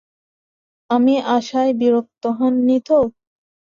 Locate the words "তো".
2.87-2.97